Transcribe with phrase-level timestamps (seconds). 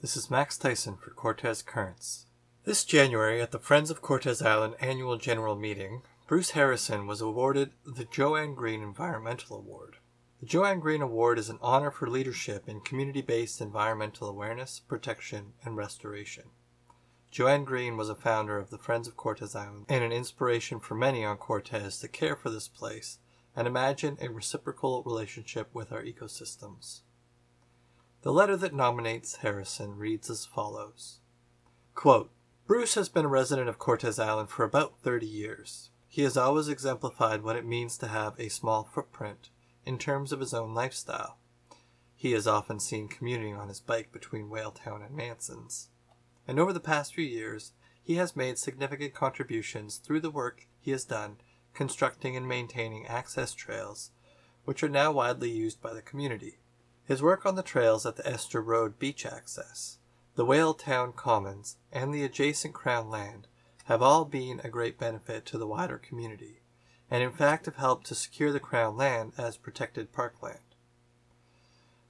[0.00, 2.24] This is Max Tyson for Cortes Currents.
[2.64, 7.72] This January, at the Friends of Cortes Island annual general meeting, Bruce Harrison was awarded
[7.84, 9.98] the Joanne Green Environmental Award.
[10.40, 15.52] The Joanne Green Award is an honor for leadership in community based environmental awareness, protection,
[15.66, 16.44] and restoration.
[17.30, 20.94] Joanne Green was a founder of the Friends of Cortes Island and an inspiration for
[20.94, 23.18] many on Cortes to care for this place
[23.54, 27.00] and imagine a reciprocal relationship with our ecosystems.
[28.22, 31.20] The letter that nominates Harrison reads as follows
[31.94, 32.30] Quote,
[32.66, 35.90] Bruce has been a resident of Cortes Island for about 30 years.
[36.06, 39.48] He has always exemplified what it means to have a small footprint
[39.86, 41.38] in terms of his own lifestyle.
[42.14, 45.88] He is often seen commuting on his bike between Whaletown and Manson's.
[46.46, 50.90] And over the past few years, he has made significant contributions through the work he
[50.90, 51.38] has done
[51.72, 54.10] constructing and maintaining access trails,
[54.66, 56.58] which are now widely used by the community.
[57.10, 59.98] His work on the trails at the Esther Road beach access,
[60.36, 63.48] the Whaletown Commons, and the adjacent Crown land
[63.86, 66.62] have all been a great benefit to the wider community,
[67.10, 70.76] and in fact have helped to secure the Crown land as protected parkland.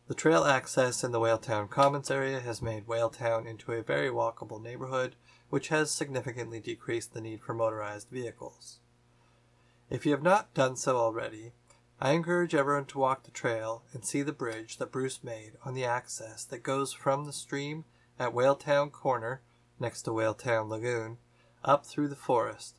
[0.06, 4.62] The trail access in the Whaletown Commons area has made Whaletown into a very walkable
[4.62, 5.16] neighborhood,
[5.48, 8.80] which has significantly decreased the need for motorized vehicles.
[9.88, 11.52] If you have not done so already,
[12.02, 15.74] I encourage everyone to walk the trail and see the bridge that Bruce made on
[15.74, 17.84] the access that goes from the stream
[18.18, 19.42] at Whaletown Corner,
[19.78, 21.18] next to Whaletown Lagoon,
[21.62, 22.78] up through the forest.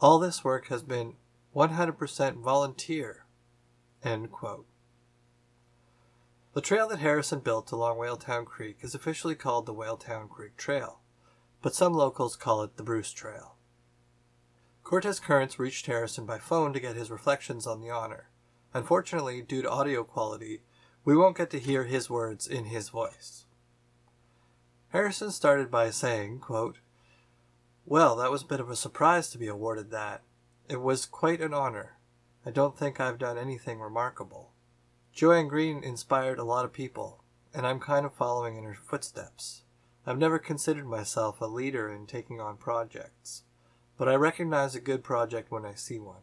[0.00, 1.16] All this work has been
[1.56, 3.26] 100% volunteer.
[6.54, 11.00] The trail that Harrison built along Whaletown Creek is officially called the Whaletown Creek Trail,
[11.62, 13.56] but some locals call it the Bruce Trail.
[14.84, 18.28] Cortes Currents reached Harrison by phone to get his reflections on the honor.
[18.74, 20.62] Unfortunately, due to audio quality,
[21.04, 23.44] we won't get to hear his words in his voice.
[24.88, 26.78] Harrison started by saying, quote,
[27.84, 30.22] Well, that was a bit of a surprise to be awarded that.
[30.68, 31.98] It was quite an honor.
[32.46, 34.52] I don't think I've done anything remarkable.
[35.12, 39.64] Joanne Green inspired a lot of people, and I'm kind of following in her footsteps.
[40.06, 43.42] I've never considered myself a leader in taking on projects,
[43.98, 46.22] but I recognize a good project when I see one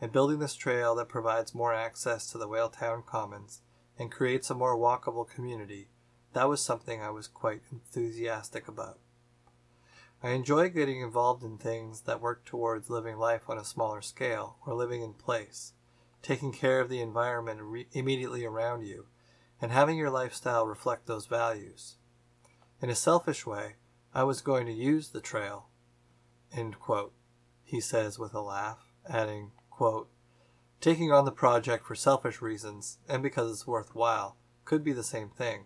[0.00, 3.60] and building this trail that provides more access to the Whaletown Commons
[3.98, 5.88] and creates a more walkable community,
[6.32, 8.98] that was something I was quite enthusiastic about.
[10.22, 14.56] I enjoy getting involved in things that work towards living life on a smaller scale
[14.66, 15.72] or living in place,
[16.22, 19.06] taking care of the environment re- immediately around you,
[19.60, 21.96] and having your lifestyle reflect those values.
[22.82, 23.76] In a selfish way,
[24.14, 25.68] I was going to use the trail.
[26.54, 27.14] End quote,
[27.62, 30.10] he says with a laugh, adding, quote,
[30.82, 34.36] taking on the project for selfish reasons and because it's worthwhile
[34.66, 35.64] could be the same thing.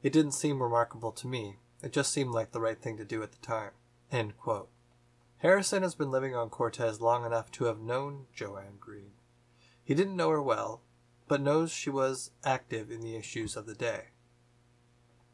[0.00, 1.56] It didn't seem remarkable to me.
[1.82, 3.72] It just seemed like the right thing to do at the time.
[4.12, 4.68] End quote.
[5.38, 9.10] Harrison has been living on Cortes long enough to have known Joanne Green.
[9.82, 10.82] He didn't know her well,
[11.26, 14.10] but knows she was active in the issues of the day.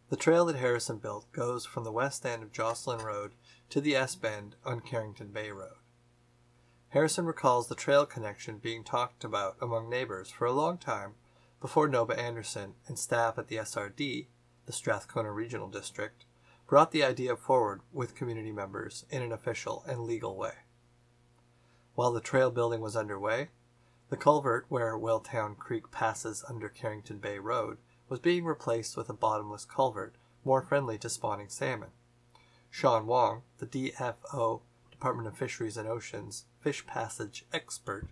[0.08, 3.32] The trail that Harrison built goes from the west end of Jocelyn Road
[3.68, 5.76] to the S bend on Carrington Bay Road.
[6.90, 11.14] Harrison recalls the trail connection being talked about among neighbors for a long time
[11.60, 14.26] before Nova Anderson and staff at the SRD,
[14.66, 16.24] the Strathcona Regional District,
[16.66, 20.52] brought the idea forward with community members in an official and legal way.
[21.94, 23.48] While the trail building was underway,
[24.08, 29.14] the culvert where Whaletown Creek passes under Carrington Bay Road was being replaced with a
[29.14, 30.14] bottomless culvert
[30.44, 31.90] more friendly to spawning salmon.
[32.70, 34.60] Sean Wong, the DFO
[34.90, 38.08] Department of Fisheries and Oceans fish passage expert,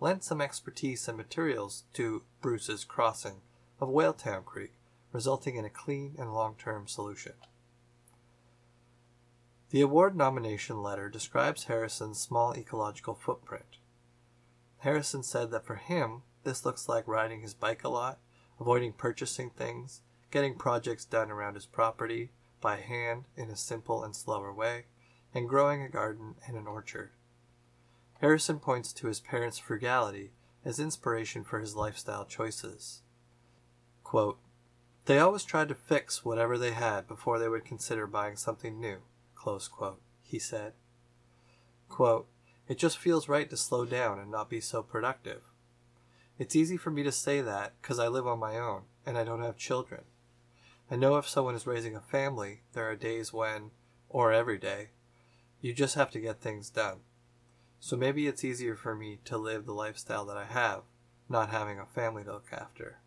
[0.00, 3.42] lent some expertise and materials to Bruce's crossing
[3.78, 4.72] of Whaletown Creek,
[5.12, 7.34] resulting in a clean and long term solution.
[9.68, 13.76] The award nomination letter describes Harrison's small ecological footprint.
[14.78, 18.18] Harrison said that for him, this looks like riding his bike a lot,
[18.58, 22.30] avoiding purchasing things, getting projects done around his property
[22.62, 24.86] by hand in a simple and slower way,
[25.34, 27.10] and growing a garden and an orchard.
[28.20, 30.32] Harrison points to his parents' frugality
[30.64, 33.00] as inspiration for his lifestyle choices.
[34.04, 34.38] Quote,
[35.06, 38.98] they always tried to fix whatever they had before they would consider buying something new,
[39.34, 40.74] quote, he said.
[41.88, 42.28] Quote,
[42.68, 45.40] it just feels right to slow down and not be so productive.
[46.38, 49.24] It's easy for me to say that because I live on my own and I
[49.24, 50.02] don't have children.
[50.90, 53.70] I know if someone is raising a family, there are days when,
[54.08, 54.90] or every day,
[55.60, 56.98] you just have to get things done.
[57.80, 60.82] So maybe it's easier for me to live the lifestyle that I have,
[61.28, 62.98] not having a family to look after.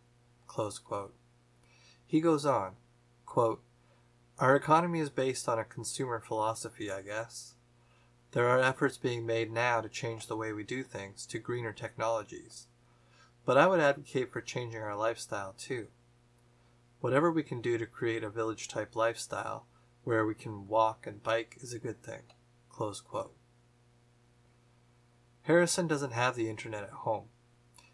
[2.06, 2.74] He goes on,
[3.26, 3.62] quote,
[4.40, 7.54] Our economy is based on a consumer philosophy, I guess.
[8.32, 11.72] There are efforts being made now to change the way we do things to greener
[11.72, 12.66] technologies.
[13.46, 15.88] But I would advocate for changing our lifestyle too.
[17.00, 19.68] Whatever we can do to create a village type lifestyle
[20.04, 22.24] where we can walk and bike is a good thing.
[25.44, 27.26] Harrison doesn't have the internet at home.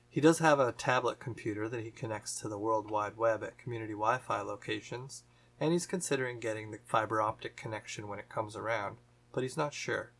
[0.08, 3.58] He does have a tablet computer that he connects to the World Wide Web at
[3.58, 5.24] community Wi Fi locations,
[5.60, 8.98] and he's considering getting the fiber optic connection when it comes around,
[9.34, 10.12] but he's not sure.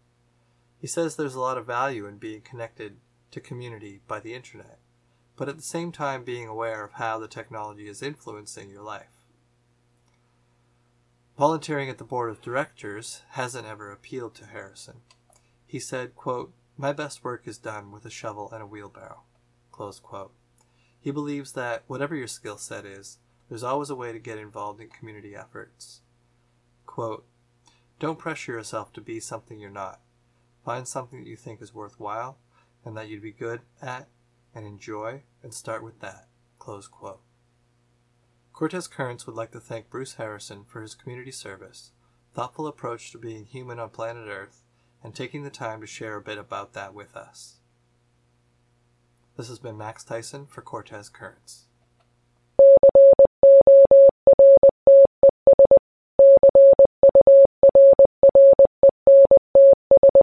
[0.80, 2.98] He says there's a lot of value in being connected
[3.32, 4.80] to community by the internet,
[5.36, 9.26] but at the same time being aware of how the technology is influencing your life.
[11.38, 15.02] Volunteering at the board of directors hasn't ever appealed to Harrison.
[15.66, 19.24] He said, quote, My best work is done with a shovel and a wheelbarrow.
[20.98, 23.18] He believes that whatever your skill set is,
[23.50, 26.00] there's always a way to get involved in community efforts.
[26.86, 27.26] Quote,
[28.00, 30.00] Don't pressure yourself to be something you're not.
[30.64, 32.38] Find something that you think is worthwhile
[32.86, 34.08] and that you'd be good at
[34.56, 36.30] and enjoy, and start with that.
[38.54, 41.92] Cortes Currents would like to thank Bruce Harrison for his community service,
[42.34, 44.64] thoughtful approach to being human on planet Earth,
[45.04, 47.60] and taking the time to share a bit about that with us.
[49.38, 51.69] This has been Max Tyson for Cortes Currents.